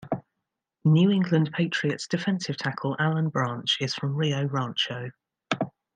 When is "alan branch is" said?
2.97-3.93